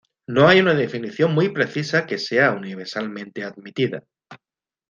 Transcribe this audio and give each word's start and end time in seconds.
No 0.25 0.47
hay 0.47 0.59
una 0.61 0.73
definición 0.73 1.31
muy 1.35 1.49
precisa 1.49 2.07
que 2.07 2.17
sea 2.17 2.53
universalmente 2.53 3.43
admitida. 3.43 4.01